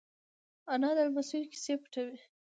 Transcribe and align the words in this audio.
انا 0.73 0.89
له 0.95 1.03
لمسيو 1.07 1.49
کیسې 1.51 1.73
پټوي 1.81 2.17